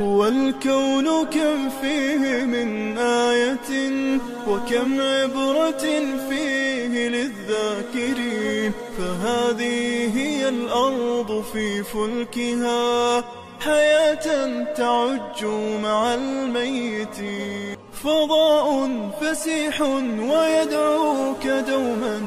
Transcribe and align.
والكون 0.00 1.24
كم 1.24 1.70
فيه 1.82 2.44
من 2.44 2.98
آية 2.98 3.70
وكم 4.48 5.00
عبرة 5.00 5.84
فيه 6.28 7.08
للذاكرين 7.08 8.72
فهذه 8.98 10.18
هي 10.18 10.48
الأرض 10.48 11.44
في 11.52 11.82
فلكها 11.82 13.24
حياة 13.60 14.64
تعج 14.76 15.44
مع 15.82 16.14
الميتين 16.14 17.76
فضاء 18.04 18.88
فسيح 19.20 19.80
ويدعوك 20.20 21.46
دوما 21.46 22.26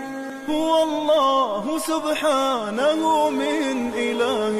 هو 0.51 0.71
الله 0.87 1.63
سبحانه 1.91 3.01
من 3.41 3.75
إله 4.09 4.55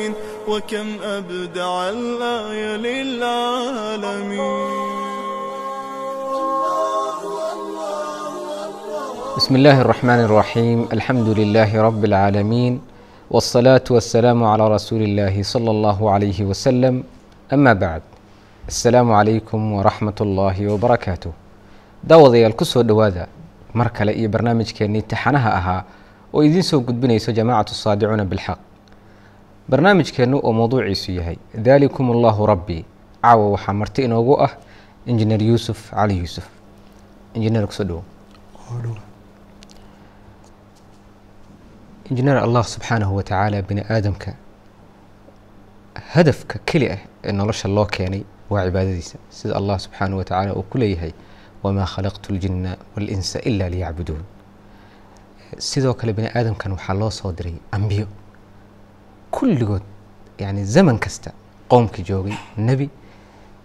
وكم 0.52 0.88
أبدع 1.18 1.74
الآية 1.90 2.72
للعالمين 2.88 4.72
بسم 9.38 9.54
الله 9.60 9.78
الرحمن 9.82 10.20
الرحيم 10.28 10.80
الحمد 10.98 11.28
لله 11.40 11.70
رب 11.88 12.02
العالمين 12.10 12.74
والصلاة 13.32 13.84
والسلام 13.96 14.40
على 14.44 14.66
رسول 14.76 15.02
الله 15.08 15.44
صلى 15.54 15.72
الله 15.76 16.00
عليه 16.12 16.40
وسلم 16.50 17.04
أما 17.54 17.74
بعد 17.74 18.02
السلام 18.68 19.08
عليكم 19.20 19.60
ورحمة 19.78 20.18
الله 20.22 20.58
وبركاته 20.74 21.32
daawadyaal 22.02 22.58
ku 22.58 22.66
soo 22.66 22.82
dhowaada 22.82 23.30
mar 23.74 23.90
kale 23.94 24.12
iyo 24.14 24.30
barnaamijkeennii 24.30 25.02
taxanaha 25.02 25.50
ahaa 25.60 25.84
oo 26.34 26.44
idiin 26.44 26.64
soo 26.64 26.80
gudbinayso 26.80 27.32
jamaacatu 27.32 27.74
saadicuuna 27.74 28.26
bilxaq. 28.26 28.60
Barnaamijkeennu 29.70 30.38
oo 30.44 30.54
mowduuciisu 30.54 31.12
yahay 31.12 31.38
daalikum 31.66 32.12
allahu 32.12 32.46
rabbii 32.46 32.86
caawa 33.22 33.50
waxaa 33.50 33.74
marti 33.74 34.04
inoogu 34.04 34.42
ah 34.44 34.52
injineer 35.06 35.44
yuusuf 35.44 35.92
cali 35.92 36.18
yuusuf. 36.18 36.46
Injineer 37.34 37.68
ku 37.68 37.74
soo 37.74 37.84
dhowo 37.84 38.04
injineer 42.10 42.38
allah 42.38 42.64
subxaanahu 42.64 43.16
wa 43.16 43.24
tacaala 43.24 43.62
bini 43.62 43.82
aadamka 43.90 44.34
hadafka 46.14 46.60
keli 46.66 46.88
ah 46.92 47.00
ee 47.24 47.32
nolosha 47.32 47.68
loo 47.68 47.86
keenay 47.86 48.24
waa 48.50 48.66
cibaadadiisa. 48.66 49.18
Sida 49.30 49.56
allah 49.56 49.80
subxaanahu 49.80 50.18
wa 50.18 50.24
tacaala 50.26 50.54
uu 50.56 50.64
ku 50.64 50.78
leeyahay 50.78 51.12
wamaa 51.64 51.86
khalaqtu 51.86 52.34
ljinna 52.34 52.78
walinsa 52.96 53.40
ila 53.40 53.70
liyacbuduun 53.70 54.24
sidoo 55.58 55.94
kale 55.94 56.14
bini 56.14 56.28
aadamkan 56.28 56.72
waxaa 56.72 56.94
loo 56.94 57.10
soo 57.12 57.32
diray 57.32 57.56
ambiyo 57.72 58.08
kulligood 59.32 59.82
yani 60.40 60.66
zaman 60.66 61.00
kasta 61.00 61.32
qowmkii 61.70 62.04
joogay 62.04 62.34
nebi 62.58 62.90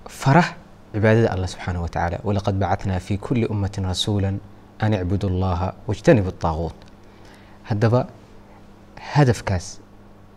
farah 0.09 0.55
cibaadada 0.93 1.31
allah 1.33 1.49
subxaanahu 1.49 1.83
wa 1.83 1.89
tacaala. 1.89 2.19
walaqad 2.25 2.55
bacatnaa 2.55 3.01
fi 3.01 3.19
kulli 3.19 3.47
ummatin 3.47 3.85
rasuula 3.85 4.33
an 4.79 4.93
icbudu 4.93 5.27
allaha 5.29 5.75
wajtanibu 5.87 6.31
taaguut 6.33 6.75
haddaba 7.63 8.07
hadafkaas 9.13 9.81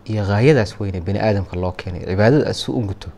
iyo 0.04 0.24
haayadaas 0.24 0.80
weyne 0.80 1.00
bini 1.00 1.18
aadamka 1.18 1.56
loo 1.56 1.72
keenay 1.72 2.04
cibaadadaas 2.06 2.64
si 2.64 2.70
u 2.70 2.80
guto 2.80 3.08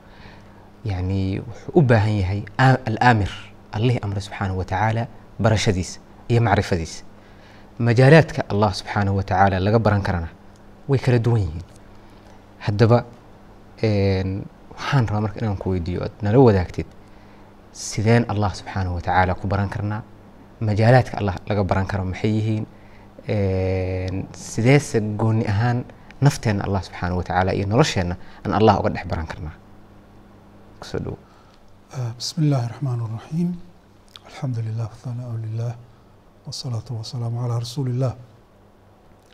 yani 0.84 1.40
wuxuu 1.40 1.72
u 1.74 1.82
baahan 1.82 2.12
yahay 2.18 2.42
alaamir 2.58 3.30
allihii 3.72 4.00
amre 4.02 4.20
subxaanahu 4.20 4.58
wa 4.58 4.64
tacaala 4.64 5.06
barashadiisa 5.38 6.00
iyo 6.28 6.40
macrifadiisa 6.40 7.04
majaalaadka 7.78 8.44
allah 8.52 8.70
subxaanahu 8.74 9.16
wa 9.16 9.22
tacaala 9.22 9.60
laga 9.60 9.78
baran 9.78 10.02
karana 10.02 10.28
way 10.88 10.98
kala 10.98 11.18
duwan 11.18 11.40
yihiin. 11.40 11.64
Haddaba 12.66 13.04
waxaan 13.82 15.06
rabaa 15.08 15.20
marka 15.20 15.38
inaan 15.40 15.56
ku 15.56 15.70
weydiiyo 15.70 16.02
aad 16.06 16.14
nala 16.22 16.38
wadaagtid 16.38 16.86
sideen 17.72 18.24
allah 18.32 18.50
subxaanahu 18.54 18.94
wa 18.98 19.02
tacaala 19.06 19.34
ku 19.34 19.46
baran 19.46 19.68
karnaa 19.68 20.02
majaalaadka 20.60 21.18
allah 21.20 21.34
laga 21.48 21.62
baran 21.64 21.86
karo 21.86 22.04
maxay 22.04 22.30
yihiin? 22.38 22.64
Sideese 24.34 25.00
gooni 25.20 25.44
ahaan 25.52 25.84
nafteenna 26.20 26.64
allah 26.66 26.82
subxaanahu 26.86 27.18
wa 27.18 27.24
tacaala 27.24 27.50
iyo 27.54 27.66
nolosheenna 27.66 28.16
aan 28.44 28.52
allah 28.58 28.74
uga 28.80 28.90
dhex 28.94 29.06
baran 29.06 29.26
karnaa? 29.26 29.54
Kusoo 30.80 30.98
dhowo 31.04 31.18
bismillahi 31.92 32.68
raxmaan 32.68 33.00
raxiim 33.04 33.52
alxamdu 34.24 34.62
lilah 34.64 34.88
hanaa 35.04 35.36
lilah 35.44 35.74
wasalaatu 36.46 36.96
wasalaamu 36.96 37.36
calaa 37.42 37.60
rasuulillah 37.60 38.16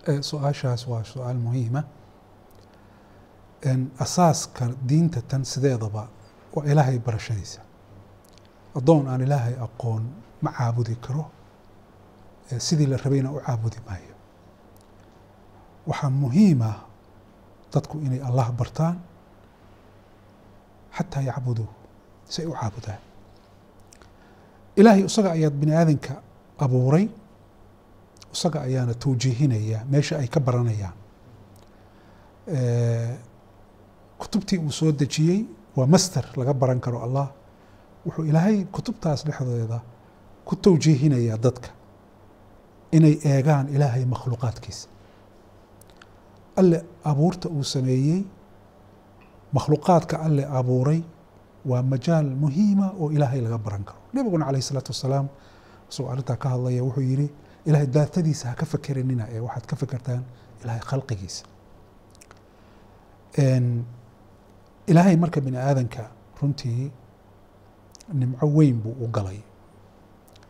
e, 0.09 0.23
su'aashaas 0.23 0.89
waa 0.91 1.05
su'aal 1.05 1.39
muhiima 1.39 1.85
eh? 3.63 3.79
asaaska 3.99 4.75
diinta 4.89 5.23
tan 5.23 5.45
sideedaba 5.45 6.09
waa 6.55 6.65
ilaahay 6.67 6.99
barashadiisa 6.99 7.61
addoon 8.75 9.07
aan 9.07 9.21
ilaahay 9.21 9.55
aqoon 9.55 10.03
ma 10.43 10.51
caabudi 10.59 10.97
karo 10.97 11.31
e, 12.51 12.61
sidii 12.61 12.87
la 12.87 12.97
rabayna 12.97 13.33
u 13.33 13.41
caabudi 13.47 13.79
maayo. 13.87 14.15
Waxaa 15.87 16.11
muhiima 16.11 16.67
ah, 16.67 16.79
dadku 17.73 17.99
inay 17.99 18.21
allah 18.29 18.53
bartaan 18.53 18.97
xataa 20.97 21.23
yacbuduu 21.23 21.78
si 22.33 22.39
ay 22.43 22.47
u 22.47 22.53
caabudaan 22.61 23.01
ilaahay 24.79 25.03
isaga 25.11 25.31
ayaad 25.37 25.55
bini 25.61 25.73
aadanka 25.81 26.13
abuuray. 26.65 27.07
Isaga 28.35 28.59
ayaana 28.69 28.95
tawjiihinaya 29.03 29.79
meesha 29.91 30.15
ay 30.23 30.29
ka 30.35 30.41
baranayaan. 30.47 30.97
Kutubtii 34.19 34.59
uu 34.59 34.71
soo 34.73 34.93
dejiyey 34.93 35.41
waa 35.77 35.87
master 35.87 36.25
laga 36.37 36.55
baran 36.55 36.81
karo 36.81 36.99
allah. 37.07 37.29
Wuxuu 38.07 38.25
ilaahay 38.31 38.65
kutubtaas 38.75 39.25
dhexdeeda 39.27 39.81
ku 40.47 40.57
tawjiihinayaa 40.57 41.39
dadka 41.45 41.69
inay 42.97 43.15
eegaan 43.31 43.67
ilaahay 43.75 44.05
makhluuqaadkiisa. 44.05 44.89
Alle 46.61 46.79
abuurta 47.11 47.49
uu 47.49 47.65
sameeyey 47.65 48.21
makhluuqaadka 49.57 50.17
alle 50.27 50.45
abuuray 50.59 51.01
waa 51.71 51.83
majaal 51.93 52.27
muhiima 52.43 52.87
oo 53.01 53.07
ilaahay 53.17 53.41
laga 53.47 53.59
baran 53.67 53.85
karo. 53.89 53.99
Nebiguna 54.15 54.45
calayh 54.47 54.63
isalaatu 54.65 54.91
wasalaam 54.95 55.27
isagoo 55.91 56.11
arrintaa 56.13 56.37
ka 56.43 56.47
hadlaya 56.53 56.83
wuxuu 56.87 57.05
yidhi 57.11 57.27
ilaahay 57.69 57.87
daatadiisa 57.97 58.45
ha 58.51 58.55
ka 58.61 58.67
fekeranina 58.73 59.25
ee 59.35 59.41
waxaad 59.47 59.67
ka 59.71 59.77
fekertaan 59.83 60.23
ilaahay 60.63 60.83
khalqigiisa. 60.91 61.45
Ilaahay 64.91 65.17
marka 65.23 65.41
bini 65.45 65.57
aadanka 65.59 66.03
runtii 66.41 66.91
nimco 68.21 68.47
weyn 68.57 68.77
buu 68.83 68.95
u 69.05 69.09
galay. 69.17 69.41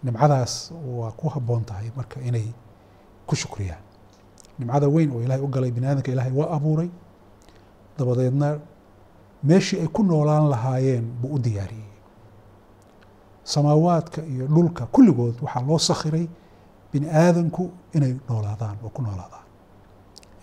Nimcadaas 0.05 0.71
waa 0.99 1.11
ku 1.19 1.27
habboon 1.35 1.65
tahay 1.69 1.91
marka 1.97 2.21
inay 2.29 2.47
ku 3.27 3.35
shukriyaan. 3.37 3.83
Nimcada 4.59 4.87
weyn 4.95 5.11
oo 5.15 5.21
ilaahay 5.25 5.43
u 5.45 5.49
galay 5.55 5.71
bini 5.75 5.87
aadanka 5.87 6.11
ilaahay 6.15 6.33
waa 6.39 6.51
abuuray. 6.57 6.91
Dabadeedna 7.99 8.49
meeshii 9.50 9.80
ay 9.84 9.88
ku 9.96 10.02
noolaan 10.04 10.46
lahaayeen 10.54 11.06
buu 11.22 11.34
u 11.36 11.40
diyaariyey 11.46 11.90
samaawaadka 13.44 14.20
iyo 14.34 14.46
dhulka 14.48 14.86
kulligood 14.94 15.36
waxaa 15.42 15.62
loo 15.68 15.80
sakhiray 15.90 16.28
bini 16.92 17.08
aadanku 17.10 17.64
inay 17.96 18.14
noolaadaan 18.30 18.78
oo 18.86 18.90
ku 18.90 19.02
noolaadaan 19.02 19.46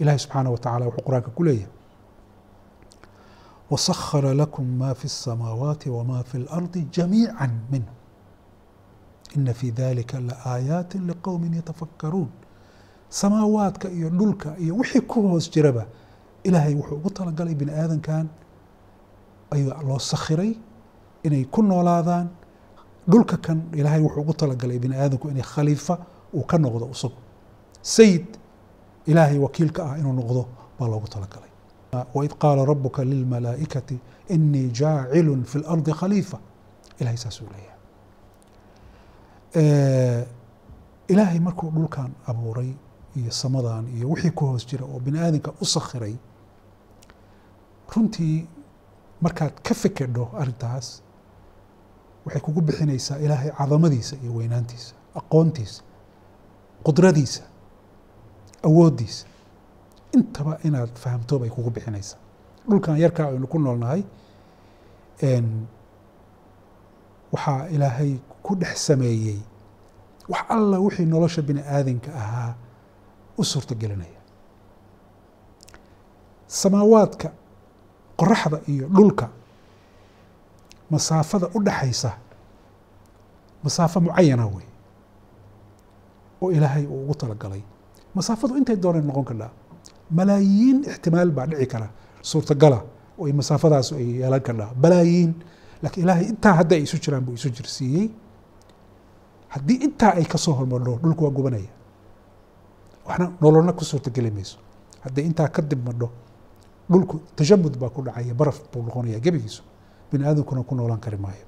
ilahi 0.01 0.19
subxaanah 0.19 0.53
wa 0.53 0.59
tacala 0.59 0.85
wuxuu 0.87 1.05
qur-aanka 1.07 1.31
ku 1.37 1.43
leeyahay 1.45 1.73
wasakhara 3.71 4.35
lakum 4.35 4.67
ma 4.79 4.95
fi 4.95 5.07
الsamaawaati 5.07 5.89
wma 5.91 6.23
fi 6.25 6.37
اlardi 6.39 6.81
jamiica 6.97 7.49
minh 7.73 7.87
ina 9.37 9.55
fi 9.55 9.71
dalika 9.73 10.21
laaayaati 10.21 10.99
liqowmi 10.99 11.57
yatafakaruun 11.57 12.29
samaawaadka 13.09 13.89
iyo 13.91 14.09
dhulka 14.11 14.57
iyo 14.59 14.77
wixii 14.77 15.01
ku 15.01 15.23
hoos 15.29 15.51
jiraba 15.51 15.87
ilaahay 16.43 16.75
wuxuu 16.75 16.95
ugu 16.97 17.11
talagalay 17.11 17.55
bini 17.55 17.73
aadankan 17.73 18.27
ayaa 19.54 19.82
loo 19.88 20.00
sakhiray 20.00 20.52
inay 21.24 21.44
ku 21.54 21.62
noolaadaan. 21.64 22.28
Dhulka 23.12 23.38
kan 23.38 23.60
ilaahay 23.80 24.02
wuxuu 24.02 24.22
ugu 24.22 24.34
talagalay 24.34 24.80
bini 24.80 24.96
aadamku 24.96 25.30
inay 25.30 25.44
khaliifa 25.54 25.96
uu 26.34 26.44
ka 26.50 26.58
noqdo 26.58 26.86
isagu 26.96 27.18
sayid 27.82 28.26
ilaahay 29.12 29.38
wakiilka 29.46 29.82
ah 29.90 29.98
inuu 30.00 30.14
noqdo 30.20 30.42
baa 30.80 30.88
loogu 30.92 31.08
talagalay. 31.08 31.52
Waid 32.16 32.34
qaala 32.42 32.66
rabuka 32.66 33.02
lilmalaa'ikati 33.12 33.96
inii 34.36 34.68
jaacilu 34.80 35.34
fi 35.52 35.58
اlardi 35.60 35.92
khaliifa. 36.00 36.38
Ilahay 37.00 37.18
saasuu 37.24 37.48
leeyahay. 37.54 37.74
Ilaahay 41.12 41.40
markuu 41.40 41.70
dhulkan 41.76 42.12
abuuray 42.28 42.72
iyo 43.18 43.32
samadan 43.32 43.86
iyo 43.96 44.10
wixii 44.10 44.32
ku 44.32 44.46
hoos 44.46 44.66
jira 44.68 44.86
oo 44.86 45.00
bini 45.00 45.20
aadamka 45.20 45.52
u 45.62 45.66
sakhiray 45.66 46.16
runtii 47.96 48.48
markaad 49.22 49.54
ka 49.68 49.74
fekedho 49.82 50.26
arrintaas 50.42 50.88
waxay 52.26 52.42
kugu 52.46 52.62
bixinaysaa 52.62 53.18
ilaahay 53.26 53.52
cadamadiisa 53.58 54.16
iyo 54.24 54.32
weynaantiisa 54.38 54.94
aqoontiisa 55.20 55.82
qudradiisa 56.86 57.44
awooddiisa. 58.68 59.26
Intaba 60.18 60.58
inaad 60.68 60.94
fahamto 61.04 61.40
bay 61.40 61.50
kugu 61.50 61.70
bixinaysaa. 61.70 62.18
Dhulkan 62.70 62.98
yarkaa 63.04 63.28
aynu 63.32 63.48
ku 63.48 63.60
noolnahay 63.60 64.02
waxaa 67.34 67.68
ilaahay 67.76 68.12
ku 68.44 68.56
dhex 68.56 68.78
sameeyey 68.88 69.40
wax 70.30 70.46
alla 70.50 70.78
wixii 70.80 71.06
nolosha 71.06 71.42
bini 71.42 71.62
aadanka 71.62 72.12
ahaa 72.16 72.56
u 73.38 73.44
suurto 73.44 73.76
gelinaya 73.76 74.20
samaawaadka 76.48 77.32
qoraxda 78.20 78.58
iyo 78.72 78.86
dhulka 78.96 79.26
masaafada 80.92 81.48
u 81.56 81.60
dhaxaysa 81.68 82.12
masaafo 83.64 83.98
mucayana 84.06 84.46
wey 84.56 84.68
oo 86.42 86.52
ilaahay 86.52 86.86
uu 86.86 87.04
ugu 87.04 87.16
talagalay. 87.22 87.62
Masaafadu 88.16 88.54
intay 88.60 88.76
dooneen 88.84 89.06
noqon 89.10 89.26
kardhaa 89.30 89.52
malaayiin 90.18 90.78
ixtimaal 90.92 91.32
baa 91.38 91.46
dhici 91.52 91.68
kara 91.74 91.88
suurtagala 92.30 92.80
oo 93.20 93.26
masaafadaas 93.40 93.88
ay 94.00 94.08
yeelan 94.22 94.42
kardhaa 94.48 94.72
balaayiin 94.84 95.32
laakiin 95.84 96.04
ilaahay 96.06 96.26
intaa 96.32 96.54
hadda 96.60 96.74
ay 96.78 96.84
isu 96.88 96.98
jiraan 97.04 97.24
buu 97.26 97.34
isu 97.40 97.50
jirsiiyey. 97.58 98.08
Haddii 99.54 99.78
intaa 99.88 100.12
ay 100.20 100.26
ka 100.32 100.38
soo 100.44 100.54
hormarno 100.58 100.92
dhulku 101.04 101.22
waa 101.26 101.34
gubanaya. 101.38 101.72
Waxna 103.08 103.26
nololna 103.42 103.72
ku 103.80 103.84
suurtageli 103.90 104.32
mayso 104.38 104.58
haddii 105.04 105.26
intaa 105.30 105.48
ka 105.56 105.62
dib 105.70 105.82
madho 105.88 106.08
dhulku 106.92 107.16
tajamud 107.36 107.78
baa 107.82 107.90
ku 107.90 108.02
dhacaya 108.02 108.34
baraf 108.34 108.58
buu 108.72 108.82
noqonaya 108.84 109.20
gebigiisu. 109.20 109.64
Bini 110.12 110.26
aadamkuna 110.26 110.64
ku 110.64 110.76
noolaan 110.76 111.00
kari 111.00 111.18
maayo. 111.18 111.46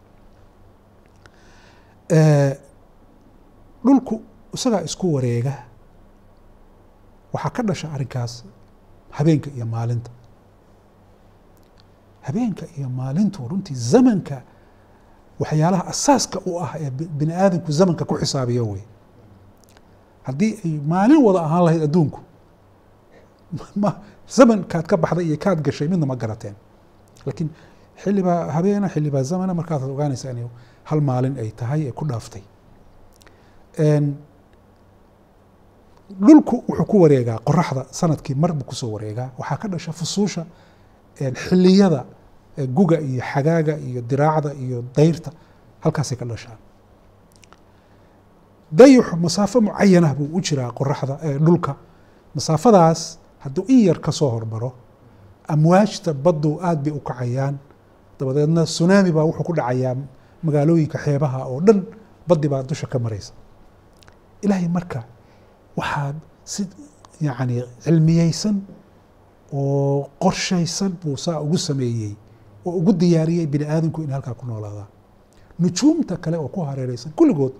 Dhulku 3.85 4.21
isagaa 4.53 4.81
isku 4.81 5.13
wareega 5.13 5.53
waxaa 7.33 7.49
ka 7.55 7.61
dhasha 7.63 7.87
arrinkaas 7.93 8.43
habeenka 9.09 9.49
iyo 9.55 9.65
maalinta. 9.65 10.11
Habeenka 12.21 12.65
iyo 12.77 12.89
maalintu 12.89 13.47
runtii 13.47 13.75
zamanka 13.75 14.41
waxyaalaha 15.39 15.85
asaaska 15.93 16.39
u 16.45 16.59
ah 16.63 16.73
ee 16.79 16.89
bini 16.89 17.33
aadamku 17.33 17.71
zamanka 17.71 18.05
ku 18.05 18.15
xisaabiyo 18.17 18.63
wey 18.71 18.81
haddii 20.23 20.53
ay 20.65 20.71
maalin 20.91 21.21
wada 21.25 21.39
ahaan 21.45 21.63
lahayd 21.65 21.83
adduunku 21.83 22.19
zamankaad 24.37 24.85
ka 24.91 24.95
baxday 25.03 25.25
iyo 25.29 25.37
kaad 25.43 25.59
gashay 25.65 25.87
midna 25.87 26.05
ma 26.05 26.15
garateen. 26.15 26.55
Laakiin 27.25 27.49
xillibaa 28.03 28.51
habeena 28.55 28.87
xillibaa 28.93 29.23
zamana 29.23 29.53
markaasaad 29.59 29.89
ogaanaysaa 29.95 30.31
inay 30.33 30.47
hal 30.89 31.01
maalin 31.09 31.35
ay 31.41 31.49
tahay 31.59 31.81
ee 31.87 31.91
ku 31.91 32.03
dhaaftay. 32.09 32.43
Dhulku 36.25 36.55
wuxuu 36.67 36.85
ku 36.91 36.97
wareegaa 37.03 37.39
qoraxda 37.47 37.83
sannadkii 37.99 38.35
mar 38.35 38.51
buu 38.53 38.63
ku 38.69 38.75
soo 38.75 38.91
wareegaa. 38.95 39.29
Waxaa 39.39 39.57
ka 39.61 39.67
dhasha 39.67 39.91
fusuusha 39.91 40.43
xiliyada 41.17 42.05
guga 42.77 42.97
iyo 42.99 43.21
xagaaga 43.31 43.73
iyo 43.87 44.01
diraacda 44.09 44.51
iyo 44.53 44.83
dayrta 44.95 45.31
halkaasay 45.83 46.17
ka 46.17 46.25
dhashaan. 46.25 46.57
Dayuxu 48.71 49.15
masaafo 49.25 49.57
mucayanah 49.61 50.13
buu 50.17 50.29
u 50.37 50.41
jiraa 50.41 50.71
qoraxda 50.79 51.15
dhulka. 51.45 51.75
Masaafadaas 52.35 53.01
hadduu 53.47 53.63
in 53.73 53.79
yar 53.87 53.99
ka 54.05 54.11
soo 54.11 54.29
hormaro 54.35 54.69
amwaajta 55.53 56.13
baddu 56.13 56.59
aad 56.67 56.79
bay 56.83 56.93
u 56.93 56.99
kacayaan. 56.99 57.55
Dabadeedna 58.19 58.65
sunaami 58.65 59.11
baa 59.11 59.23
wuxuu 59.29 59.43
ku 59.47 59.53
dhacayaa 59.53 59.95
magaalooyinka 60.43 60.97
xeebaha 61.05 61.39
oo 61.51 61.59
dhan 61.67 61.79
baddi 62.27 62.47
baa 62.51 62.63
dusha 62.63 62.87
ka 62.87 62.99
maraysa. 62.99 63.33
Ilaahay 64.43 64.67
marka 64.67 64.99
waxaa 65.77 66.13
si 66.43 66.61
yacni 67.21 67.63
cilmiyeysan 67.83 68.55
oo 69.53 70.09
qorshaysan 70.23 70.91
buu 71.01 71.17
saa 71.17 71.39
ugu 71.41 71.57
sameeyey 71.57 72.13
oo 72.65 72.71
ugu 72.79 72.91
diyaariyey 72.93 73.47
bini 73.47 73.65
aadamku 73.65 74.01
in 74.03 74.11
halkaa 74.11 74.33
ku 74.33 74.45
noolaadaan. 74.45 74.89
Nujuumta 75.59 76.17
kale 76.17 76.37
oo 76.37 76.47
ku 76.47 76.61
hareereysan 76.61 77.11
kulligood 77.17 77.53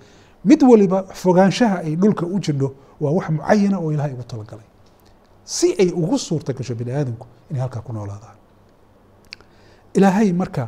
mid 0.45 0.61
waliba 0.63 1.03
fogaanshaha 1.21 1.77
ay 1.85 1.95
dhulka 1.95 2.25
u 2.25 2.39
jidho 2.39 2.69
waa 3.01 3.11
wax 3.17 3.29
mucayana 3.29 3.77
oo 3.79 3.91
ilaahay 3.93 4.13
ugu 4.13 4.23
talagalay 4.23 4.65
si 5.55 5.67
ay 5.81 5.89
ugu 6.01 6.17
suurta 6.27 6.51
gasho 6.57 6.73
bini 6.79 6.91
aadamku 6.99 7.25
inay 7.49 7.61
halkaa 7.63 7.81
ku 7.87 7.91
noolaadaan. 7.95 8.37
Ilaahay 9.97 10.29
marka 10.41 10.63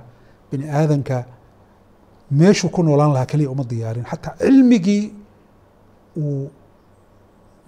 bini 0.51 0.65
aadanka 0.79 1.17
meeshuu 2.39 2.69
ku 2.75 2.81
noolaan 2.87 3.11
lahaa 3.15 3.25
keliya 3.31 3.49
uma 3.55 3.63
diyaarin. 3.71 4.05
Xataa 4.11 4.33
cilmigii 4.41 5.03
uu 6.23 6.49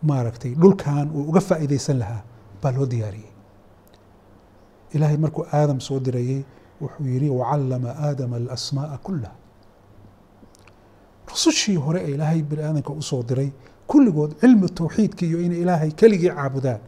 maaragtay 0.10 0.52
dhulkan 0.62 1.06
uu 1.18 1.24
uga 1.30 1.42
faa'iideysan 1.50 1.98
lahaa 2.02 2.22
baa 2.62 2.72
loo 2.76 2.86
diyaariyey. 2.94 3.32
Ilaahay 4.96 5.18
markuu 5.24 5.44
aadam 5.58 5.80
soo 5.88 6.00
dirayey 6.06 6.40
wuxuu 6.82 7.06
yihi 7.14 7.30
wacallama 7.40 7.90
aadama 8.08 8.36
alasmaa'a 8.42 8.98
kullaha. 9.06 9.36
Rusushii 11.32 11.76
hore 11.86 12.00
ee 12.06 12.12
ilaahay 12.16 12.42
bini 12.50 12.62
aadamka 12.64 12.92
u 12.94 13.02
soo 13.10 13.24
diray 13.30 13.50
kulligood 13.92 14.32
cilmi 14.42 14.68
tawxiidka 14.80 15.24
iyo 15.30 15.38
inay 15.46 15.60
ilaahay 15.64 15.92
keligii 16.00 16.32
caabudaan 16.38 16.80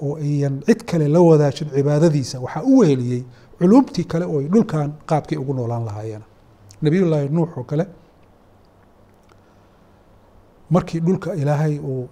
oo 0.00 0.16
ayan 0.16 0.54
cid 0.66 0.80
kale 0.90 1.08
la 1.08 1.20
wadaajin 1.20 1.68
cibaadadiisa 1.76 2.36
waxaa 2.44 2.62
u 2.62 2.78
weheliyey 2.78 3.22
culumtii 3.58 4.04
kale 4.04 4.24
oo 4.32 4.38
ay 4.40 4.48
dhulkan 4.48 4.92
qaabkii 5.10 5.36
ugu 5.42 5.54
noolaan 5.54 5.84
lahaayeen. 5.84 6.22
Nabiyullaahi 6.82 7.28
nuux 7.28 7.48
oo 7.58 7.64
kale 7.64 7.84
markii 10.70 11.00
dhulka 11.00 11.34
ilaahay 11.34 11.78
uu 11.78 12.08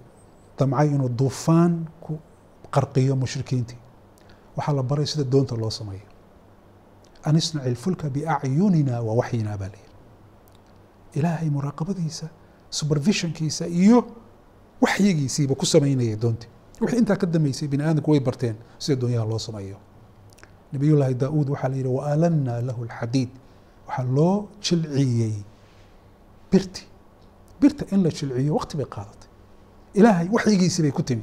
damcay 0.58 0.88
inuu 0.88 1.08
duufaan 1.18 1.86
ku 2.00 2.18
qarqiyo 2.74 3.16
mushrikiintii 3.16 3.78
waxaa 4.56 4.72
la 4.78 4.82
baray 4.82 5.06
sida 5.06 5.24
doonta 5.24 5.56
loo 5.56 5.70
sameeyo 5.70 6.06
an 7.24 7.36
isnaci 7.36 7.68
ilfulka 7.68 8.10
biacyunina 8.10 9.00
wa 9.02 9.14
waxyina 9.20 9.58
baa 9.60 9.68
layihi 9.74 9.90
ilaahay 11.18 11.48
muraaqabadiisa 11.50 12.26
supervisionkiisa 12.70 13.66
iyo 13.66 13.98
waxyigiisiiba 14.80 15.54
ku 15.54 15.66
samaynaya 15.66 16.16
doontii 16.16 16.48
wixii 16.80 16.98
intaa 16.98 17.16
ka 17.16 17.26
dambeysay 17.26 17.68
bini 17.68 17.82
aadamku 17.84 18.10
way 18.10 18.20
barteen 18.20 18.56
sida 18.78 19.00
doonyaha 19.00 19.24
loo 19.26 19.38
sameeyo. 19.38 19.76
Nabiyullaahi 20.72 21.14
daa-uud 21.14 21.48
waxaa 21.50 21.68
la 21.68 21.76
yihi 21.76 21.88
waalanna 21.88 22.60
lahu 22.60 22.82
alxadiid 22.84 23.28
waxaa 23.86 24.04
loo 24.04 24.48
jilciyey 24.60 25.34
birti. 26.52 26.82
Birta 27.60 27.84
in 27.94 28.02
la 28.02 28.10
jilciyo 28.10 28.54
waqti 28.54 28.76
bay 28.76 28.86
qaadatay. 28.86 29.28
Ilaahay 29.94 30.28
waxyigiisii 30.32 30.82
bay 30.82 30.90
ku 30.92 31.02
timi. 31.02 31.22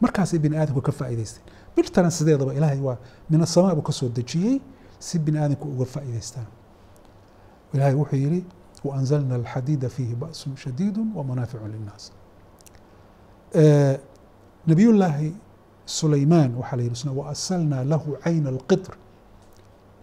Markaasay 0.00 0.38
bini 0.38 0.56
aadamku 0.56 0.82
ka 0.82 0.92
faa'iidaysteen. 0.92 1.44
Birtana 1.76 2.10
sideedaba 2.10 2.54
ilaahay 2.54 2.80
waa 2.80 2.98
min 3.30 3.42
asamaa 3.42 3.74
buu 3.74 3.82
ka 3.82 3.92
dejiyey 4.14 4.60
si 4.98 5.18
bini 5.18 5.38
aadamku 5.38 5.68
uga 5.68 5.84
faa'iidaystaan. 5.84 6.46
Ilaahay 7.74 7.94
wuxuu 7.94 8.16
yihi 8.16 8.44
waanzalna 8.84 9.34
alxadiida 9.34 9.88
fiihi 9.88 10.14
ba'sun 10.14 10.56
shadiidu 10.56 11.06
wamanaaficu 11.14 11.66
linnaas 11.68 12.12
nabiyullaahi 14.66 15.32
sulaymaan 15.86 16.54
waxaa 16.60 16.76
la 16.76 16.82
yihi 16.82 16.92
isna 16.98 17.12
waasalnaa 17.12 17.84
lahu 17.84 18.16
cayna 18.24 18.48
alqitr. 18.54 18.92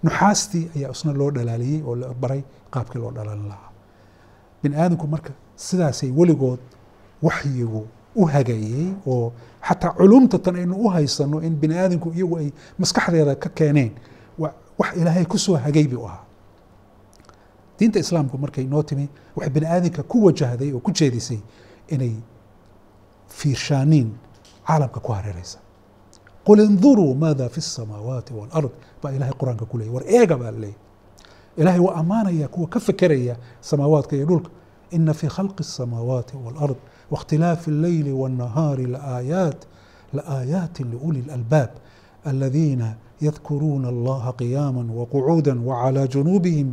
Nuxaastii 0.03 0.65
ayaa 0.75 0.91
isna 0.91 1.11
loo 1.19 1.31
dhalaaliyey 1.31 1.81
oo 1.87 1.95
la 1.95 2.07
baray 2.13 2.41
qaabkii 2.73 2.99
loo 3.01 3.11
dhalaalin 3.11 3.47
lahaa. 3.51 3.71
Bini 4.63 4.75
aadamku 4.75 5.07
marka 5.07 5.31
sidaasay 5.55 6.09
weligood 6.17 6.59
waxyigu 7.21 7.81
u 8.15 8.25
hagayey 8.33 8.93
oo 9.07 9.31
xataa 9.67 9.91
culumta 9.97 10.37
tan 10.39 10.55
aynu 10.55 10.75
u 10.75 10.87
haysano 10.89 11.37
in 11.47 11.55
bini 11.61 11.75
aadamku 11.77 12.09
iyagu 12.17 12.35
ay 12.41 12.47
maskaxdeeda 12.79 13.35
ka 13.35 13.49
keeneen 13.49 13.91
wax 14.79 14.91
ilaahay 14.99 15.25
ku 15.25 15.37
soo 15.37 15.55
hagay 15.65 15.87
buu 15.87 16.05
ahaa. 16.05 16.23
Diinta 17.79 17.99
islaamku 17.99 18.37
markay 18.37 18.65
noo 18.65 18.83
timi 18.83 19.05
waxay 19.35 19.53
bini 19.53 19.65
aadamka 19.65 20.03
ku 20.03 20.25
wajahday 20.25 20.69
oo 20.73 20.79
ku 20.79 20.91
jeedisay 20.91 21.39
inay 21.87 22.13
fiirshaaniin 23.29 24.09
caalamka 24.67 24.99
ku 24.99 25.11
hareeraysa. 25.11 25.59
Qul 26.45 26.59
induruu 26.59 27.15
maada 27.15 27.49
fi 27.49 27.59
الsamaawaati 27.65 28.33
wاlard 28.33 28.71
baa 29.01 29.11
ilahay 29.11 29.33
qur'aanka 29.39 29.65
ku 29.71 29.77
leeyay 29.77 29.93
war 29.95 30.03
eega 30.17 30.35
baa 30.41 30.51
laleeyahy 30.51 30.77
ilahay 31.57 31.79
waa 31.79 31.95
ammaanaya 32.01 32.47
kuwa 32.47 32.67
ka 32.73 32.79
fekeraya 32.79 33.35
samaawaadka 33.61 34.15
iyo 34.15 34.25
dhulka. 34.25 34.49
Ina 34.91 35.13
fii 35.13 35.27
khalqi 35.27 35.61
الsamaawaati 35.67 36.33
wاlard 36.45 36.77
waاkhtilaafi 37.11 37.71
اlleyli 37.71 38.11
wالnahaari 38.21 38.85
laaayaat 38.85 39.59
laaayaati 40.13 40.83
liuli 40.83 41.19
اlalbaab 41.25 41.69
aladiina 42.25 42.95
yadkuruuna 43.25 43.87
allaha 43.93 44.31
qiyaama 44.39 44.81
waqacuuda 44.99 45.53
wcalى 45.69 46.07
junuubihim 46.13 46.69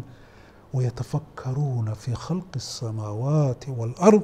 ويتفكرون 0.74 1.88
في 1.94 2.14
خلق 2.14 2.52
السماوات 2.56 3.62
والأرض 3.78 4.22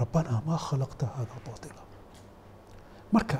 ربنا 0.00 0.42
ما 0.46 0.56
خلقت 0.56 1.04
هذا 1.04 1.36
باطلا 1.46 1.82
marka 3.14 3.38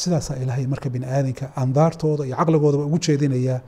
sidaasaa 0.00 0.36
ilaahay 0.42 0.66
marka 0.72 0.88
bini 0.94 1.06
aadanka 1.16 1.46
andaartooda 1.62 2.24
iyo 2.28 2.36
caqligoodaba 2.40 2.84
ugu 2.88 2.98
jeedinayaa 3.06 3.58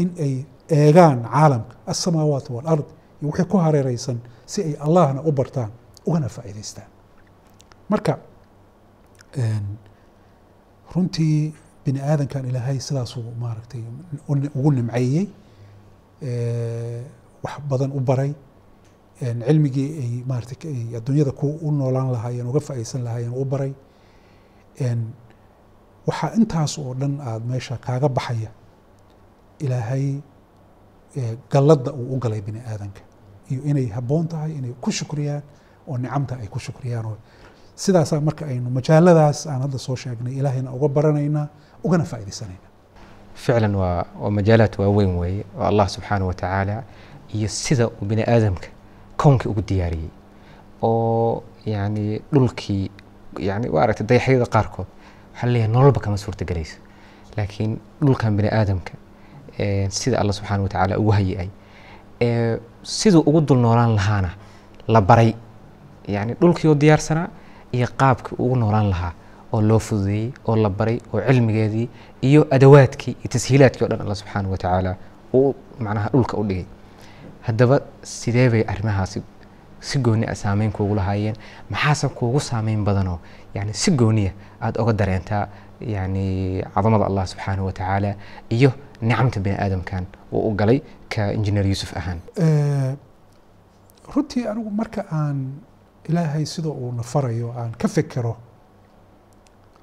in 0.00 0.08
ay 0.24 0.34
eegaan 0.78 1.18
caalamka 1.32 1.74
alsamaawaat 1.90 2.46
walard 2.56 2.86
iyo 3.20 3.26
wixii 3.30 3.44
ku 3.52 3.56
hareereysan 3.64 4.18
si 4.52 4.58
ay 4.68 4.74
allahna 4.86 5.20
u 5.28 5.32
bartaan 5.38 5.70
ugana 6.06 6.28
faa'iidaystaan. 6.36 6.88
Marka 7.92 8.12
runtii 10.94 11.54
bini 11.84 12.00
aadankan 12.00 12.44
ilaahay 12.50 12.78
sidaasuu 12.86 13.24
maaragtay 13.42 13.82
ugu 14.58 14.70
nimceeyey 14.76 15.26
ee, 16.22 17.02
wax 17.44 17.54
badan 17.70 17.90
u 17.92 18.00
baray 18.00 18.32
cilmigii 19.20 19.88
ay 20.02 20.12
maaragtay 20.30 20.70
ay 20.74 20.96
adduunyada 20.98 21.32
ku 21.40 21.46
u 21.62 21.70
noolaan 21.78 22.08
lahaayeen 22.14 22.46
uga 22.50 22.60
faa'iidaysan 22.60 23.02
lahaayeen 23.06 23.34
u 23.34 23.44
baray. 23.44 23.72
Waxaa 26.06 26.30
intaas 26.38 26.78
oo 26.78 26.94
dhan 27.00 27.14
aada 27.20 27.44
meesha 27.50 27.76
kaaga 27.86 28.08
baxaya 28.08 28.50
ilaahay 29.64 30.06
galladda 31.52 31.90
uu 31.92 32.14
u 32.16 32.18
galay 32.18 32.40
bini 32.46 32.60
aadanka 32.70 33.00
iyo 33.50 33.60
inay 33.70 33.86
habboon 33.96 34.26
tahay 34.28 34.52
inay 34.58 34.72
ku 34.82 34.90
shukriyaan 34.98 35.42
oo 35.88 35.96
nicamta 35.98 36.34
ay 36.42 36.46
ku 36.48 36.58
shukriyaan. 36.58 37.16
Sidaasaa 37.82 38.20
marka 38.20 38.44
aynu 38.46 38.70
majaaladaas 38.70 39.46
aan 39.46 39.60
hadda 39.64 39.78
soo 39.78 39.96
sheegnay 39.96 40.34
ilaahayna 40.40 40.70
uga 40.76 40.88
baranaynaa 40.96 41.46
ugana 41.84 42.04
faa'iidaysanayna 42.04 42.68
ficlan 43.34 43.74
waa 43.80 44.04
waa 44.22 44.30
majaalaad 44.38 44.74
waaweyn 44.78 45.12
weeye 45.20 45.44
oo 45.58 45.64
allah 45.70 45.86
subxaanahu 45.88 46.28
wa 46.28 46.34
tacaala 46.34 46.76
iyo 47.34 47.48
sida 47.48 47.88
uu 47.88 48.04
bini 48.10 48.22
aadamka 48.34 48.68
kownkii 49.22 49.48
ugu 49.52 49.62
diyaariyey 49.68 50.10
oo 50.82 51.42
yani 51.66 52.20
dhulkii 52.34 52.90
yani 53.38 53.68
waa 53.74 53.82
aragtay 53.84 54.06
dayaxyada 54.06 54.46
qaarkood 54.54 54.86
waxaa 55.32 55.46
leeyahay 55.52 55.72
nololba 55.74 56.00
kama 56.00 56.16
suurtagelayso. 56.16 56.76
Laakiin 57.36 57.78
dhulkan 58.04 58.36
bini 58.36 58.48
aadamka 58.48 58.92
sida 59.88 60.18
allah 60.20 60.32
subxaanahu 60.34 60.62
wa 60.64 60.68
tacaala 60.68 60.98
ugu 60.98 61.10
hayi-ay 61.10 61.48
eh, 62.20 62.58
siduu 62.82 63.20
ugu 63.26 63.40
dul 63.40 63.58
noolaan 63.58 63.94
lahaana 63.94 64.30
la 64.88 65.00
baray. 65.00 65.34
Yani 66.08 66.34
dhulkii 66.40 66.68
oo 66.68 66.74
diyaarsanaa 66.74 67.28
iyo 67.72 67.88
qaabkii 67.96 68.36
ugu 68.38 68.56
noolaan 68.56 68.88
lahaa 68.90 69.12
oo 69.52 69.60
loo 69.62 69.78
fududeeyey 69.78 70.32
oo 70.46 70.56
la 70.56 70.68
baray 70.70 70.98
oo 71.12 71.20
cilmigeedii 71.20 71.88
iyo 72.22 72.46
adawaadkii 72.50 73.10
iyo 73.20 73.28
tashiilaadkii 73.34 73.84
o 73.84 73.88
dhan 73.88 74.00
alla 74.00 74.14
subxaana 74.14 74.48
wa 74.48 74.58
tacaala 74.58 74.96
uu 75.34 75.54
macnaha 75.78 76.08
dhulka 76.12 76.36
u 76.36 76.44
dhigay 76.44 76.64
haddaba 77.46 77.80
sidee 78.02 78.48
bay 78.50 78.62
arrimahaasi 78.72 79.22
si 79.80 79.98
gooni 79.98 80.26
a 80.26 80.34
saameyn 80.34 80.72
kuugu 80.72 80.94
lahaayeen? 80.94 81.36
Maxaase 81.70 82.08
kuugu 82.08 82.40
saameyn 82.40 82.84
badanoo? 82.84 83.18
Yani 83.54 83.74
si 83.74 83.90
gooniya 83.90 84.32
aada 84.60 84.82
oga 84.82 84.92
dareentaa 84.92 85.48
yani 85.94 86.62
cadamada 86.74 87.06
allah 87.06 87.26
subxaana 87.26 87.62
wa 87.68 87.72
tacaala 87.72 88.14
iyo 88.50 88.70
nicamta 89.02 89.40
bini 89.40 89.56
aadamkan 89.56 90.06
uu 90.32 90.48
u 90.50 90.54
galay 90.54 90.78
ka 91.08 91.32
injineer 91.32 91.66
yuusuf 91.66 91.96
ahaan. 91.96 92.18
Runtii 94.14 94.46
anigu 94.50 94.70
marka 94.70 95.04
aan 95.10 95.38
ilaahay 96.08 96.46
sida 96.46 96.68
uu 96.68 96.92
na 96.92 97.02
farayo 97.02 97.50
aan 97.58 97.72
ka 97.78 97.88
fekero 97.88 98.36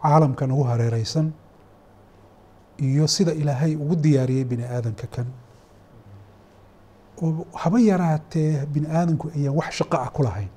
caalamka 0.04 0.48
nagu 0.48 0.64
hareereysan 0.64 1.32
iyo 2.88 3.08
sida 3.08 3.32
ilaahay 3.34 3.76
ugu 3.76 3.96
diyaariyey 3.96 4.44
bini 4.46 4.64
aadanka 4.64 5.08
kan 5.16 5.26
oo 7.24 7.46
haba 7.62 7.78
yaraatee 7.90 8.66
bini 8.74 8.88
aadanku 8.98 9.26
ayaan 9.38 9.56
wax 9.60 9.72
shaqo 9.80 9.98
ah 10.06 10.10
ku 10.16 10.22
lahayn. 10.28 10.50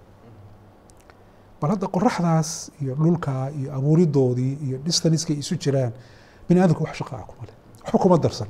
Bal 1.61 1.71
hadda 1.75 1.87
qoraxdaas 1.95 2.50
iyo 2.83 2.95
dhulka 2.95 3.33
iyo 3.59 3.69
abuuridoodii 3.78 4.54
iyo 4.66 4.76
distaniskay 4.87 5.37
isu 5.42 5.54
jiraan 5.62 5.92
bini 6.49 6.59
aadanku 6.61 6.83
wax 6.87 6.95
shaqo 7.00 7.14
ah 7.16 7.25
kuma 7.31 7.42
leh. 7.49 7.57
Waxba 7.85 7.99
kuma 8.02 8.16
darsan. 8.25 8.49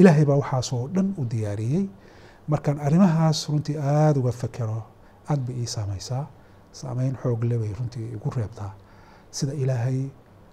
Ilaahay 0.00 0.24
baa 0.28 0.38
waxaasoo 0.42 0.88
dhan 0.94 1.08
u 1.20 1.24
diyaariyey. 1.32 1.84
Markaan 2.50 2.78
arrimahaas 2.86 3.38
runtii 3.48 3.76
aada 3.78 4.18
uga 4.20 4.32
fekero 4.32 4.78
aad 5.30 5.40
bay 5.46 5.56
ii 5.62 5.66
saameysaa 5.74 6.24
saameyn 6.78 7.14
xoog 7.22 7.42
le 7.50 7.56
bay 7.62 7.72
runtii 7.78 8.06
igu 8.16 8.28
reebtaa. 8.36 8.72
Sida 9.30 9.52
ilaahay 9.62 10.00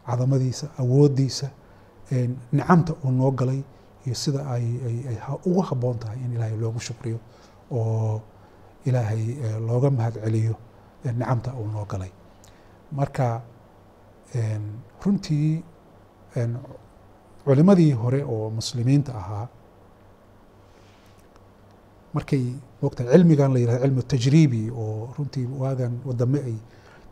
cadamadiisa 0.08 0.68
awooddiisa 0.82 1.48
nicamta 2.54 2.94
uu 3.04 3.12
noo 3.12 3.32
galay 3.32 3.62
iyo 4.08 4.16
sida 4.24 4.40
ugu 5.50 5.62
habboon 5.70 5.98
tahay 6.02 6.18
in 6.26 6.32
ilaahay 6.36 6.58
loogu 6.64 6.80
shukriyo 6.88 7.20
oo 7.80 8.22
ilaahay 8.88 9.24
eh, 9.46 9.58
looga 9.68 9.90
mahad 9.98 10.16
celiyo 10.24 10.56
eh, 11.06 11.14
nicamta 11.20 11.50
uu 11.60 11.68
noo 11.74 11.86
galay. 11.92 12.12
Marka 12.98 13.28
runtii 15.04 15.50
culimadii 17.46 17.92
hore 18.02 18.20
oo 18.34 18.50
muslimiinta 18.58 19.12
ahaa 19.22 19.48
markay 22.16 22.44
mogtahay 22.82 23.12
cilmigan 23.14 23.52
la 23.54 23.60
yidhahdo 23.62 23.84
cilmu 23.86 24.02
tajriibi 24.12 24.62
oo 24.84 25.14
runtii 25.18 25.46
waagan 25.62 25.94
wadame 26.08 26.40
ay 26.50 26.58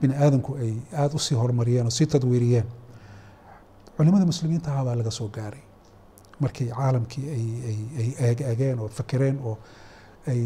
bini 0.01 0.13
aadanku 0.23 0.51
ay 0.63 0.73
aada 0.99 1.13
u 1.15 1.19
sii 1.25 1.35
horumariyeen 1.41 1.85
oo 1.89 1.93
sii 1.97 2.07
tadwiiriyeen 2.13 2.67
culimadii 3.97 4.25
muslimiinta 4.31 4.67
ahaa 4.71 4.85
baa 4.87 4.95
laga 4.99 5.11
soo 5.17 5.27
gaaray 5.37 5.63
markii 6.39 6.67
caalamkii 6.77 7.25
ay 7.37 7.45
ay 7.69 7.77
ay 8.01 8.09
eeg 8.27 8.39
eegeen 8.49 8.79
oo 8.79 8.87
fakereen 8.99 9.37
oo 9.49 9.57
ay 10.31 10.41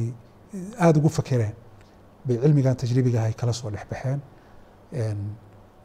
aada 0.79 0.99
ugu 0.99 1.09
fakereen 1.09 1.55
bay 2.25 2.37
cilmigan 2.43 2.75
tajriibiga 2.81 3.23
ay 3.23 3.33
kala 3.33 3.53
soo 3.53 3.69
dhexbaxeen 3.71 4.19
een, 4.93 5.19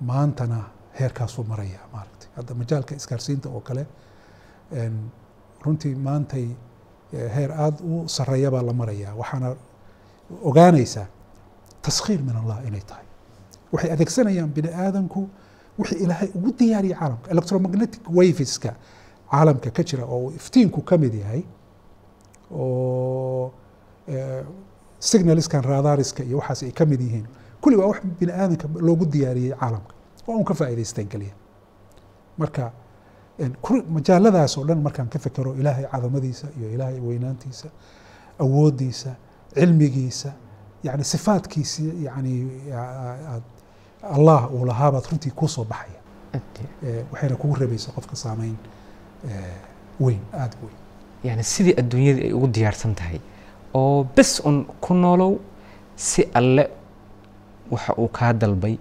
maantana 0.01 0.59
heerkaasuu 0.99 1.45
maraya 1.45 1.81
maaragtay. 1.93 2.29
Hadda 2.37 2.55
majaalka 2.55 2.95
isgaarsiinta 2.95 3.49
oo 3.49 3.61
kale 3.61 3.87
runtii 5.65 5.95
maantay 5.95 6.47
eh, 7.13 7.31
heer 7.35 7.51
aada 7.53 7.79
u 7.85 8.09
sareeya 8.09 8.51
baa 8.51 8.63
la 8.63 8.73
marayaa 8.73 9.15
waxaana 9.21 9.49
ogaanaysaa 10.51 11.07
taskhiir 11.83 12.21
min 12.23 12.37
allah 12.37 12.59
inay 12.69 12.81
tahay. 12.91 13.07
Waxay 13.73 13.91
adeegsanayaan 13.93 14.51
bini 14.57 14.69
aadanku 14.85 15.21
wixii 15.79 15.99
ilaahay 16.05 16.29
ugu 16.35 16.51
diyaariyay 16.59 16.99
caalamka 17.01 17.31
electromagnetic 17.35 18.01
waveska 18.19 18.71
caalamka 19.35 19.71
ka 19.77 19.83
jira 19.89 20.05
oo 20.15 20.31
iftiinku 20.39 20.81
ka 20.89 20.97
mid 20.99 21.15
yahay 21.15 21.43
oo 22.53 23.51
eh, 24.09 24.45
signaliskan 25.01 25.63
radariska 25.65 26.23
iyo 26.25 26.39
waxaas 26.39 26.63
ay 26.63 26.73
ka 26.73 26.85
mid 26.87 27.01
yihiin. 27.01 27.27
Kulli 27.61 27.77
waa 27.77 27.87
wax 27.91 28.01
bini 28.21 28.33
aadanka 28.33 28.69
loogu 28.87 29.05
diyaariyey 29.07 29.55
caalamka 29.61 29.95
waa 30.27 30.37
un 30.37 30.45
ka 30.45 30.55
faa'iidaysteen 30.55 31.09
keliya 31.09 31.35
marka 32.39 32.73
majaaladaas 33.97 34.59
oo 34.59 34.65
dhan 34.69 34.81
markaan 34.87 35.09
ka 35.09 35.19
fekero 35.19 35.55
ilaahay 35.61 35.85
cadamadiisa 35.93 36.47
iyo 36.59 36.69
ilaahay 36.75 37.01
weynaantiisa 37.01 37.69
awooddiisa 38.39 39.11
cilmigiisa 39.55 40.33
yani 40.83 41.05
sifaadkiisa 41.05 41.83
yani 42.07 42.35
allah 44.03 44.53
uu 44.55 44.65
lahaabaad 44.67 45.05
runtii 45.11 45.31
kuu 45.31 45.49
soo 45.49 45.65
baxaya. 45.65 46.01
Eh, 46.87 47.05
waxayna 47.13 47.37
kugu 47.37 47.55
rebaysa 47.55 47.93
qofka 47.93 48.17
saameyn 48.17 48.57
weyn 50.01 50.21
aada 50.33 50.57
weyn. 50.63 50.77
Yani 51.25 51.43
sidii 51.45 51.75
adduunyadii 51.81 52.25
ay 52.29 52.33
ugu 52.33 52.47
diyaarsan 52.57 52.95
tahay 52.95 53.21
oo 53.75 54.05
bes 54.17 54.41
un 54.45 54.65
ku 54.81 54.95
noolow 54.95 55.33
si 55.97 56.23
alle 56.35 56.65
waxa 57.71 57.93
uu 57.99 58.09
kaa 58.09 58.33
dalbay 58.33 58.77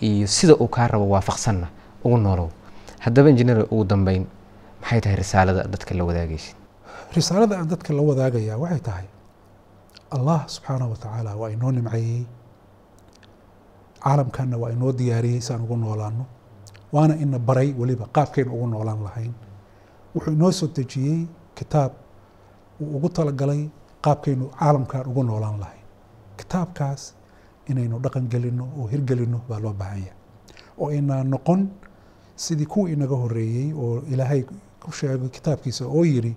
iyo 0.00 0.26
sida 0.26 0.54
uu 0.54 0.68
kaa 0.68 0.86
rabo 0.88 1.08
waafaqsanna 1.08 1.66
ugu 2.04 2.16
noolow. 2.18 2.48
Haddaba 3.00 3.30
injineer 3.30 3.64
ugu 3.70 3.84
dambeyn 3.84 4.24
maxay 4.80 5.00
tahay 5.00 5.16
risaalada 5.16 5.62
dadka 5.72 5.94
la 5.94 6.04
wadaagaysid? 6.04 6.56
Risaalada 7.16 7.58
aan 7.58 7.68
dadka 7.68 7.92
la 7.94 8.02
wadaagayaa 8.02 8.56
waxay 8.62 8.80
tahay 8.80 9.06
allah 10.10 10.40
subxaanahu 10.54 10.90
wa 10.90 10.96
tacaala 10.96 11.30
waa 11.40 11.50
inoo 11.50 11.72
nimceeyey 11.72 12.24
caalamkanna 14.04 14.56
waa 14.62 14.70
inoo 14.70 14.92
diyaariyey 14.92 15.40
saan 15.40 15.60
ugu 15.64 15.76
noolaano 15.76 16.24
waana 16.92 17.14
ina 17.16 17.38
baray 17.38 17.74
weliba 17.78 18.06
qaabkaynu 18.16 18.50
ugu 18.56 18.66
noolaan 18.66 19.02
lahayn 19.06 19.32
wuxuu 20.16 20.32
inoo 20.36 20.52
soo 20.58 20.68
dejiyey 20.76 21.20
kitaab 21.58 21.92
uu 22.80 22.96
ugu 22.96 23.08
talagalay 23.16 23.62
qaabkaynu 24.04 24.46
caalamkan 24.58 25.04
ugu 25.10 25.22
noolaan 25.28 25.58
lahayn 25.62 25.84
kitaabkaas 26.40 27.02
inaynu 27.70 27.96
dhaqan 28.04 28.24
gelinno 28.32 28.64
oo 28.78 28.86
hirgelinno 28.92 29.38
baa 29.48 29.60
loo 29.64 29.72
baahan 29.80 29.98
yahay. 30.06 30.16
Oo 30.80 30.88
inaan 30.98 31.26
noqon 31.34 31.60
sidii 32.44 32.66
kuwii 32.72 32.92
inaga 32.96 33.16
horeeyey 33.22 33.68
oo 33.82 34.02
ilaahay 34.12 34.42
ku 34.82 34.90
sheegay 34.98 35.28
kitaabkiisa 35.36 35.84
oo 35.96 36.04
yidhi 36.04 36.32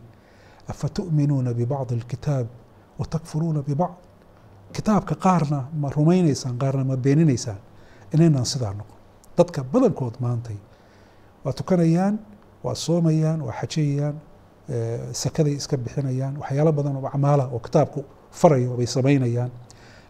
afatu'minuuna 0.72 1.54
bibacdi 1.54 1.94
alkitaab 1.96 2.48
watakfuruuna 3.00 3.62
bibacd 3.68 3.98
kitaabka 4.76 5.16
qaarna 5.26 5.60
ma 5.82 5.88
rumaynaysaan 5.96 6.56
qaarna 6.62 6.84
ma 6.90 6.96
beeninaysaan. 7.06 7.58
Inaynaan 8.14 8.46
sidaa 8.46 8.74
noqon. 8.80 8.98
Dadka 9.38 9.64
badankood 9.64 10.16
maantay 10.24 10.58
waa 11.46 11.54
tukanayaan 11.60 12.16
waa 12.64 12.76
soomayaan 12.76 13.42
waa 13.42 13.56
xajayaan 13.62 14.16
sakaday 15.12 15.54
iska 15.62 15.78
bixinayaan 15.78 16.38
waxyaalo 16.42 16.72
badan 16.72 16.96
oo 16.96 17.08
acmaala 17.14 17.50
oo 17.54 17.60
kitaabku 17.60 18.06
farayo 18.32 18.78
bay 18.78 18.86
samaynayaan. 18.86 19.52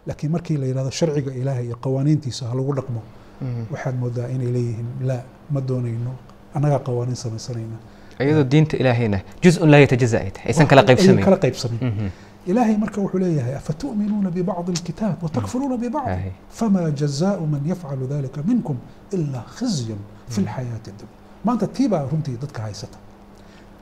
Laakiin 0.06 0.32
markii 0.32 0.56
la 0.56 0.66
yidhahdo 0.66 0.90
sharciga 0.90 1.32
ilaahay 1.32 1.66
iyo 1.66 1.76
qawaaniintiisa 1.76 2.48
ha 2.48 2.54
lagu 2.54 2.74
dhaqmo 2.74 3.02
mm-hmm. 3.40 3.66
waxaad 3.72 3.96
moodaa 4.02 4.28
inay 4.34 4.52
leeyihiin 4.56 4.88
laa 5.10 5.22
ma 5.50 5.60
doonayno 5.68 6.14
annagaa 6.54 6.78
qawaaniin 6.88 7.16
samaysanayna 7.16 7.76
iyadoo 8.24 8.44
diinta 8.54 8.76
ilaahayna 8.76 9.20
juzun 9.42 9.70
laa 9.70 9.80
yatajaza 9.84 10.18
ay 10.20 10.30
tahay 10.30 10.48
aysan 10.52 10.66
kala 10.72 10.82
qaybsamayn 10.90 11.24
kala 11.24 11.38
qaybsamayn 11.44 11.82
mm-hmm. 11.82 12.10
ilaahay 12.46 12.76
marka 12.84 13.00
wuxuu 13.00 13.20
leeyahay 13.24 13.54
afatu'minuuna 13.60 14.30
bibacdi 14.38 14.72
alkitaab 14.76 15.22
watakfuruuna 15.28 15.76
bibacd 15.84 16.32
famaa 16.60 16.90
jazaau 17.02 17.46
man 17.54 17.70
yafcalu 17.72 18.08
dalika 18.14 18.42
minkum 18.50 18.76
ilaa 19.18 19.46
khizyun 19.58 20.00
fi 20.28 20.40
lxayaati 20.40 20.90
addunya 20.94 21.19
maanta 21.44 21.66
tii 21.66 21.88
baa 21.88 22.04
runtii 22.12 22.36
dadka 22.42 22.62
haysata. 22.62 22.98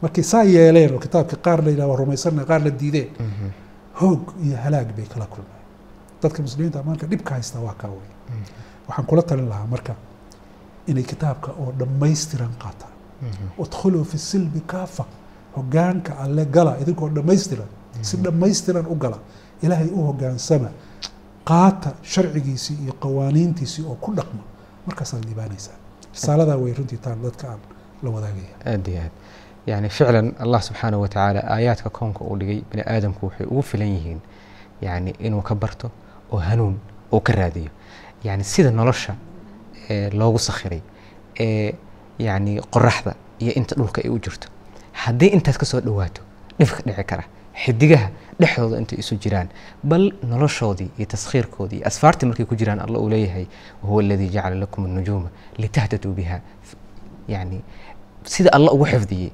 Markay 0.02 0.24
saa 0.24 0.42
yeeleen 0.44 0.94
oo 0.94 0.98
kitaabka 0.98 1.36
qaar 1.36 1.62
la 1.64 1.70
yidhaha 1.70 1.88
waa 1.88 1.96
rumaysanay 2.02 2.44
qaar 2.50 2.60
la 2.66 2.70
diideen 2.70 3.08
hoog 4.00 4.22
iyo 4.44 4.56
halaag 4.64 4.88
bay 4.96 5.06
kala 5.06 5.26
kulmeen. 5.26 5.62
Dadka 6.22 6.42
muslimiinta 6.42 6.82
marka 6.82 7.06
dhibka 7.06 7.34
haysta 7.34 7.58
waa 7.60 7.74
kaa 7.80 7.88
wey 7.90 8.08
waxaan 8.88 9.06
kula 9.06 9.22
talin 9.22 9.48
lahaa 9.48 9.66
marka 9.66 9.94
inay 10.86 11.02
kitaabka 11.02 11.50
oo 11.60 11.72
dhammaystiran 11.78 12.52
qaataan. 12.62 12.92
Udkhuluu 13.58 14.04
fi 14.04 14.18
silbi 14.18 14.60
kaafa 14.60 15.04
hogaanka 15.56 16.12
alle 16.24 16.44
gala 16.46 16.76
idinkoo 16.82 17.08
dhammaystiran 17.16 17.68
si 18.02 18.16
dhammaystiran 18.16 18.86
u 18.86 18.94
gala 18.94 19.18
ilaahay 19.62 19.88
u 19.98 20.00
hogaansama 20.06 20.68
qaata 21.50 21.90
sharcigiisii 22.02 22.76
iyo 22.84 22.92
qawaaniintiisii 23.02 23.84
oo 23.90 23.94
ku 24.04 24.10
dhaqma. 24.18 24.42
Markaasaad 24.86 25.24
liibaanaysaa 25.24 25.76
risaaladaa 26.14 26.56
way 26.56 26.72
runtii 26.78 26.98
taan 26.98 27.22
dadka 27.22 27.48
aan 27.52 27.60
la 28.02 28.10
wadaagaya. 28.10 28.54
Aad 28.66 28.88
iyo 28.88 29.00
aad. 29.00 29.10
Yani 29.66 29.88
ficlan 29.88 30.34
allah 30.38 30.62
subxaanahu 30.62 31.02
watacaala 31.02 31.40
aayaadka 31.54 31.90
koonka 31.90 32.24
uu 32.24 32.36
dhigay 32.38 32.60
bini 32.70 32.82
aadamku 32.86 33.26
waxay 33.26 33.46
ugu 33.46 33.62
filan 33.62 33.88
yihiin 33.88 34.20
yani 34.82 35.10
inuu 35.18 35.42
ka 35.42 35.54
barto 35.54 35.90
oo 36.32 36.38
hanuun 36.38 36.78
uu 37.12 37.20
ka 37.20 37.32
raadiyo. 37.32 37.70
Yani 38.24 38.44
sida 38.44 38.70
nolosha 38.70 39.14
ee 39.90 40.10
loogu 40.10 40.38
sakhiray 40.38 40.80
ee 41.40 41.74
yani 42.18 42.60
qoraxda 42.70 43.14
iyo 43.38 43.52
inta 43.54 43.74
dhulka 43.76 44.00
ay 44.04 44.10
u 44.10 44.18
jirto. 44.18 44.48
Haddii 44.92 45.26
intaas 45.36 45.58
ka 45.58 45.66
soo 45.66 45.80
dhawaato 45.80 46.22
dhibka 46.58 46.82
dhici 46.86 47.04
kara. 47.04 47.24
Xidigaha 47.64 48.08
dhexdooda 48.40 48.78
intay 48.78 48.98
isu 49.02 49.16
jiraan. 49.22 49.48
Bal 49.82 50.12
noloshoodii 50.22 50.90
iyo 50.98 51.06
taskhiirkoodii 51.14 51.78
iyo 51.78 51.86
asfaartii 51.86 52.26
markay 52.30 52.46
ku 52.46 52.54
jiraan 52.54 52.80
alla 52.80 52.98
uu 52.98 53.08
leeyahay 53.08 53.46
wahuwa 53.82 54.02
aladii 54.02 54.28
jacala 54.28 54.56
lakum 54.64 54.84
alnujuuma 54.84 55.28
litahtaduu 55.58 56.12
biha 56.12 56.40
yani 57.28 57.62
sida 58.24 58.50
alla 58.52 58.72
ugu 58.72 58.86
xifdiyey 58.86 59.30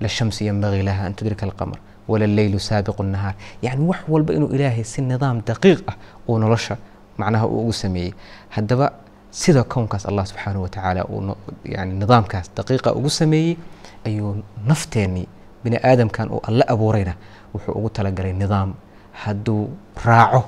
lashamsu 0.00 0.44
yanbagii 0.44 0.82
laha 0.82 1.06
an 1.06 1.14
tudrika 1.14 1.46
alqamar 1.46 1.78
wala 2.08 2.26
saabiqu 2.58 3.02
nahaar 3.02 3.34
yani 3.62 3.86
wax 3.86 4.00
walba 4.08 4.34
inuu 4.34 4.54
ilaahay 4.54 4.84
si 4.84 5.02
nidaam 5.02 5.42
daqiiq 5.46 5.82
ah 5.90 5.96
uu 6.28 6.38
nolosha 6.38 6.76
macnaha 7.18 7.46
uu 7.46 7.60
ugu 7.60 7.72
sameeyey. 7.72 8.12
Haddaba 8.48 8.92
sida 9.30 9.64
kownkaas 9.64 10.06
allah 10.06 10.26
subxaanahu 10.26 10.62
wa 10.62 11.04
uu 11.10 11.36
yani 11.64 11.94
nidaamkaas 11.94 12.50
daqiiqa 12.56 12.94
ugu 12.94 13.10
sameeyey 13.10 13.56
ayuu 14.04 14.42
nafteennii 14.66 15.26
bini 15.64 15.76
aadamkan 15.82 16.30
uu 16.30 16.40
alla 16.48 16.64
abuurayna 16.68 17.14
wuxuu 17.54 17.72
ugu 17.78 17.88
talagalay 17.90 18.32
nidaam. 18.32 18.74
Hadduu 19.12 19.68
raaco 20.04 20.44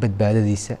badbaadadiisa 0.00 0.76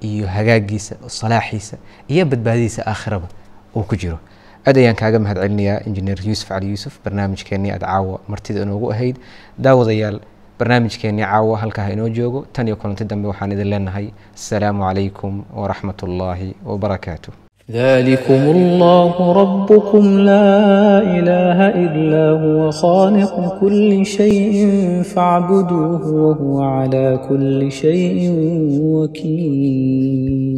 iyo 0.00 0.26
hagaagiisa 0.26 0.96
salaaxiisa 1.06 1.76
iyo 2.08 2.24
badbaadadiisa 2.26 2.82
aakhiraba 2.86 3.28
uu 3.76 3.82
ku 3.82 3.96
jiro. 3.96 4.18
Aad 4.66 4.76
ayaan 4.78 4.96
kaaga 4.96 5.18
mahad 5.18 5.38
celinayaa 5.42 5.80
injineer 5.86 6.18
yuusuf 6.26 6.48
cali 6.48 6.68
yuusuf 6.72 6.98
barnaamijkeennii 7.04 7.70
aad 7.70 7.84
caawa 7.84 8.20
martida 8.28 8.62
inoogu 8.62 8.90
ahayd. 8.92 9.16
Daawadayaal 9.58 10.20
barnaamijkeennii 10.58 11.24
caawa 11.24 11.58
halkaa 11.58 11.84
ha 11.84 11.92
inoo 11.92 12.08
joogo. 12.08 12.46
Tan 12.52 12.66
iyo 12.68 12.76
kulanti 12.76 13.04
dambe 13.04 13.28
waxaan 13.28 13.52
idin 13.52 13.68
leenahay 13.70 14.08
asalaamu 14.34 14.82
calaykum 14.88 15.44
waraxmat 15.54 16.02
ullaahi 16.02 16.54
wabarakaatuh 16.64 17.43
ذلكم 17.70 18.34
الله 18.34 19.32
ربكم 19.32 20.18
لا 20.18 20.98
إله 21.00 21.68
إلا 21.68 22.30
هو 22.30 22.70
خالق 22.70 23.60
كل 23.60 24.06
شيء 24.06 24.68
فاعبدوه 25.02 26.12
وهو 26.12 26.60
على 26.62 27.20
كل 27.28 27.72
شيء 27.72 28.32
وكيل 28.80 30.54